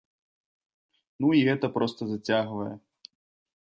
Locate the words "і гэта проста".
1.41-2.01